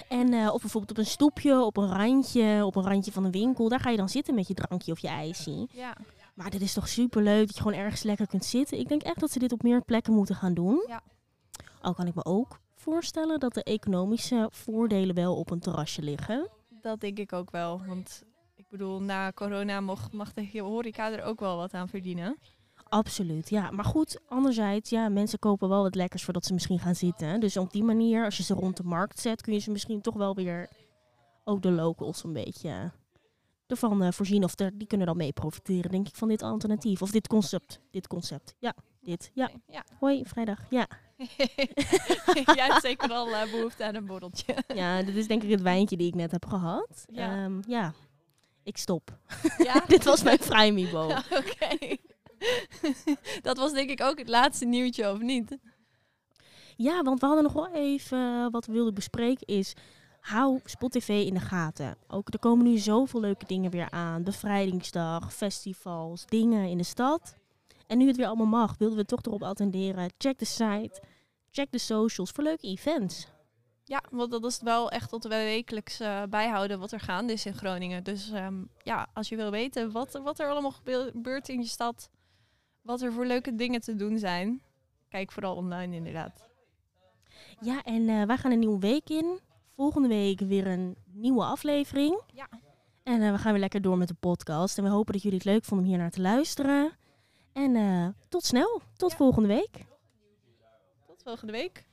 En 0.09 0.33
eh, 0.33 0.53
of 0.55 0.61
bijvoorbeeld 0.61 0.91
op 0.93 0.99
een 0.99 1.11
stoepje, 1.11 1.65
op 1.65 1.77
een 1.77 1.89
randje, 1.93 2.65
op 2.65 2.77
een 2.77 2.83
randje 2.85 3.13
van 3.13 3.25
een 3.25 3.31
winkel. 3.31 3.69
Daar 3.69 3.81
ga 3.81 3.91
je 3.91 3.97
dan 3.97 4.09
zitten 4.09 4.35
met 4.35 4.49
je 4.49 4.55
drankje 4.55 4.93
of 4.93 4.99
je 4.99 5.09
ijsje. 5.09 5.69
Ja, 5.73 5.97
Maar 6.35 6.51
dit 6.51 6.61
is 6.61 6.73
toch 6.73 6.89
super 6.89 7.23
leuk 7.23 7.47
dat 7.47 7.57
je 7.57 7.63
gewoon 7.63 7.79
ergens 7.79 8.03
lekker 8.03 8.27
kunt 8.27 8.45
zitten. 8.45 8.79
Ik 8.79 8.89
denk 8.89 9.03
echt 9.03 9.21
dat 9.21 9.31
ze 9.31 9.39
dit 9.39 9.53
op 9.53 9.63
meer 9.63 9.81
plekken 9.83 10.13
moeten 10.13 10.35
gaan 10.35 10.55
doen. 10.55 10.85
Ja. 10.89 11.03
Al 11.81 11.95
kan 11.95 12.07
ik 12.07 12.15
me 12.15 12.25
ook 12.25 12.61
voorstellen 12.75 13.41
dat 13.41 13.55
de 13.55 13.63
economische 13.63 14.49
voordelen 14.53 15.15
wel 15.15 15.37
op 15.37 15.51
een 15.51 15.61
terrasje 15.61 16.03
liggen. 16.03 16.49
dat 16.83 17.01
denk 17.01 17.19
ik 17.19 17.33
ook 17.33 17.51
wel. 17.51 17.83
Want 17.87 18.23
ik 18.55 18.65
bedoel, 18.69 19.01
na 19.01 19.33
corona 19.33 19.81
mag, 19.81 20.13
mag 20.13 20.33
de 20.33 20.61
horeca 20.61 21.13
er 21.13 21.23
ook 21.23 21.41
wel 21.41 21.57
wat 21.57 21.75
aan 21.75 21.89
verdienen. 21.89 22.37
Absoluut, 22.89 23.51
ja. 23.51 23.71
Maar 23.71 23.85
goed, 23.85 24.21
anderzijds, 24.29 24.91
ja, 24.91 25.09
mensen 25.09 25.39
kopen 25.39 25.69
wel 25.69 25.83
wat 25.83 25.95
lekkers 25.95 26.25
voordat 26.25 26.45
ze 26.47 26.53
misschien 26.53 26.79
gaan 26.79 26.95
zitten. 26.95 27.41
Dus 27.41 27.57
op 27.57 27.73
die 27.73 27.85
manier, 27.85 28.25
als 28.25 28.37
je 28.37 28.43
ze 28.43 28.55
rond 28.55 28.77
de 28.77 28.85
markt 28.85 29.21
zet, 29.21 29.43
kun 29.43 29.53
je 29.53 29.59
ze 29.59 29.71
misschien 29.71 30.01
toch 30.01 30.15
wel 30.15 30.35
weer 30.35 30.69
ook 31.45 31.63
de 31.63 31.71
locals 31.71 32.25
een 32.25 32.33
beetje 32.33 32.93
ervan 33.67 34.03
eh, 34.03 34.13
voorzien. 34.13 34.45
Of 34.45 34.55
die 34.55 34.87
kunnen 34.87 35.07
dan 35.07 35.17
mee 35.17 35.33
profiteren, 35.33 35.91
denk 35.91 36.09
ik, 36.09 36.17
van 36.17 36.29
dit 36.29 36.43
alternatief. 36.43 37.03
Of 37.03 37.11
dit 37.11 37.27
concept. 37.27 37.81
Dit 37.91 38.07
concept. 38.07 38.55
Ja, 38.59 38.75
dit. 39.01 39.31
Ja. 39.35 39.51
ja. 39.67 39.85
Hoi, 39.99 40.25
vrijdag. 40.25 40.61
Ja. 40.71 40.87
Jij 42.55 42.67
hebt 42.67 42.81
zeker 42.83 43.09
wel 43.09 43.35
eh, 43.35 43.51
behoefte 43.51 43.85
aan 43.85 43.95
een 43.95 44.07
borreltje. 44.07 44.57
Ja, 44.75 45.03
dit 45.03 45.17
is 45.17 45.27
denk 45.27 45.43
ik 45.43 45.51
het 45.51 45.63
wijntje 45.63 45.97
die 45.97 46.07
ik 46.07 46.15
net 46.15 46.31
heb 46.31 46.47
gehad. 46.47 47.05
Ja. 47.11 47.45
Ehm, 47.45 47.61
ja. 47.69 47.93
Ik 48.63 48.77
stop. 48.77 49.19
Ja? 49.59 49.85
dit 49.89 50.05
was 50.05 50.23
mijn 50.23 50.39
vrijmibo. 50.39 51.05
Oké. 51.31 51.97
dat 53.43 53.57
was 53.57 53.73
denk 53.73 53.91
ik 53.91 54.03
ook 54.03 54.19
het 54.19 54.29
laatste 54.29 54.65
nieuwtje, 54.65 55.13
of 55.13 55.19
niet? 55.21 55.59
Ja, 56.77 57.03
want 57.03 57.21
we 57.21 57.27
hadden 57.27 57.45
nog 57.45 57.53
wel 57.53 57.73
even 57.73 58.19
eh, 58.19 58.47
wat 58.51 58.67
we 58.67 58.73
wilden 58.73 58.95
bespreken 58.95 59.47
is... 59.47 59.75
Hou 60.21 60.61
Spotify 60.65 61.13
in 61.13 61.35
de 61.35 61.41
gaten. 61.41 61.97
Ook 62.09 62.33
er 62.33 62.39
komen 62.39 62.65
nu 62.65 62.79
zoveel 62.79 63.21
leuke 63.21 63.47
dingen 63.47 63.71
weer 63.71 63.91
aan. 63.91 64.23
Bevrijdingsdag, 64.23 65.35
festivals, 65.35 66.27
dingen 66.27 66.69
in 66.69 66.77
de 66.77 66.85
stad. 66.85 67.37
En 67.87 67.99
nu 67.99 68.07
het 68.07 68.17
weer 68.17 68.27
allemaal 68.27 68.47
mag, 68.47 68.75
wilden 68.79 68.99
we 68.99 69.05
toch 69.05 69.23
erop 69.23 69.43
attenderen. 69.43 70.13
Check 70.19 70.39
de 70.39 70.45
site, 70.45 71.03
check 71.51 71.71
de 71.71 71.79
socials 71.79 72.31
voor 72.31 72.45
leuke 72.45 72.67
events. 72.67 73.27
Ja, 73.85 74.03
want 74.11 74.31
dat 74.31 74.45
is 74.45 74.61
wel 74.63 74.91
echt 74.91 75.09
tot 75.09 75.23
we 75.23 75.29
wekelijks 75.29 76.01
eh, 76.01 76.23
bijhouden 76.29 76.79
wat 76.79 76.93
er 76.93 77.01
gaande 77.01 77.33
is 77.33 77.47
in 77.47 77.55
Groningen. 77.55 78.05
Dus 78.05 78.31
ehm, 78.31 78.65
ja, 78.83 79.07
als 79.13 79.29
je 79.29 79.37
wil 79.37 79.51
weten 79.51 79.93
wat, 79.93 80.21
wat 80.23 80.39
er 80.39 80.49
allemaal 80.49 80.75
gebeurt 80.85 81.49
in 81.49 81.61
je 81.61 81.67
stad, 81.67 82.11
wat 82.87 83.01
er 83.03 83.13
voor 83.13 83.27
leuke 83.27 83.55
dingen 83.55 83.81
te 83.81 83.95
doen 83.95 84.19
zijn, 84.19 84.61
kijk 85.09 85.33
vooral 85.33 85.57
online 85.57 85.97
inderdaad. 85.97 86.49
Ja, 87.61 87.83
en 87.83 88.09
eh, 88.09 88.23
wij 88.23 88.37
gaan 88.37 88.51
een 88.53 88.59
nieuwe 88.59 88.79
week 88.79 89.09
in. 89.11 89.39
Volgende 89.75 90.09
week 90.09 90.41
weer 90.41 90.67
een 90.67 90.97
nieuwe 91.13 91.45
aflevering. 91.45 92.21
Ja. 92.35 92.49
En 93.03 93.23
eh, 93.23 93.31
we 93.31 93.39
gaan 93.39 93.53
weer 93.53 93.61
lekker 93.61 93.83
door 93.83 93.99
met 93.99 94.09
de 94.09 94.15
podcast. 94.15 94.79
En 94.79 94.85
we 94.85 94.91
hopen 94.91 95.13
dat 95.13 95.23
jullie 95.23 95.39
het 95.39 95.47
leuk 95.47 95.65
vonden 95.65 95.87
om 95.87 95.93
hier 95.93 96.01
naar 96.03 96.11
te 96.11 96.21
luisteren. 96.21 96.93
En 97.53 97.77
eh, 97.77 98.09
tot 98.29 98.45
snel. 98.45 98.81
Tot 98.97 99.11
Ja. 99.11 99.17
volgende 99.17 99.49
week. 99.49 99.85
Tot 101.07 101.23
volgende 101.23 101.53
week. 101.53 101.85